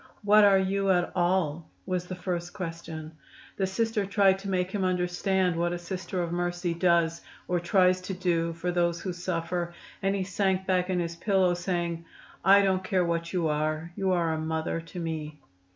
[0.23, 3.11] "What are you, at all?" was the first question.
[3.57, 8.01] The Sister tried to make him understand what a Sister of Mercy does, or tries
[8.01, 12.05] to do for those who suffer, and he sank back in his pillow, saying,
[12.43, 15.39] "I don't care what you are; you are a mother to me."